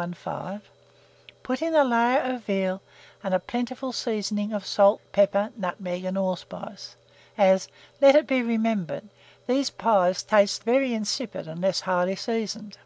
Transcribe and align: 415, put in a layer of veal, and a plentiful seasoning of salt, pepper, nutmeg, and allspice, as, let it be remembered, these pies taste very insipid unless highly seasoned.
415, 0.00 0.60
put 1.42 1.60
in 1.60 1.74
a 1.74 1.82
layer 1.82 2.20
of 2.20 2.44
veal, 2.44 2.80
and 3.24 3.34
a 3.34 3.40
plentiful 3.40 3.90
seasoning 3.92 4.52
of 4.52 4.64
salt, 4.64 5.00
pepper, 5.10 5.50
nutmeg, 5.56 6.04
and 6.04 6.16
allspice, 6.16 6.94
as, 7.36 7.66
let 8.00 8.14
it 8.14 8.24
be 8.28 8.40
remembered, 8.40 9.08
these 9.48 9.70
pies 9.70 10.22
taste 10.22 10.62
very 10.62 10.94
insipid 10.94 11.48
unless 11.48 11.80
highly 11.80 12.14
seasoned. 12.14 12.78